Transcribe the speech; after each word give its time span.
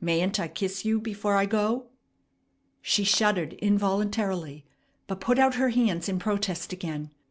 "Mayn't 0.00 0.40
I 0.40 0.48
kiss 0.48 0.86
you 0.86 0.98
before 0.98 1.36
I 1.36 1.44
go?" 1.44 1.88
She 2.80 3.04
shuddered 3.04 3.52
involuntarily, 3.60 4.64
but 5.06 5.20
put 5.20 5.38
out 5.38 5.56
her 5.56 5.68
hands 5.68 6.08
in 6.08 6.18
protest 6.18 6.72
again. 6.72 7.10